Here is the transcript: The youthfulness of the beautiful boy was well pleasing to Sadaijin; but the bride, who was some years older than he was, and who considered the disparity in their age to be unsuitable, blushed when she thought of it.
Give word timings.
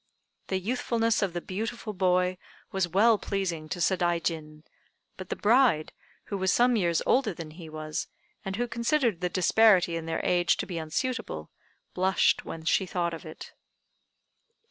The 0.47 0.57
youthfulness 0.57 1.21
of 1.21 1.33
the 1.33 1.41
beautiful 1.41 1.93
boy 1.93 2.39
was 2.71 2.87
well 2.87 3.19
pleasing 3.19 3.69
to 3.69 3.79
Sadaijin; 3.79 4.63
but 5.15 5.29
the 5.29 5.35
bride, 5.35 5.93
who 6.23 6.39
was 6.39 6.51
some 6.51 6.75
years 6.75 7.03
older 7.05 7.35
than 7.35 7.51
he 7.51 7.69
was, 7.69 8.07
and 8.43 8.55
who 8.55 8.67
considered 8.67 9.21
the 9.21 9.29
disparity 9.29 9.95
in 9.95 10.07
their 10.07 10.21
age 10.25 10.57
to 10.57 10.65
be 10.65 10.79
unsuitable, 10.79 11.51
blushed 11.93 12.43
when 12.43 12.65
she 12.65 12.87
thought 12.87 13.13
of 13.13 13.27
it. 13.27 13.53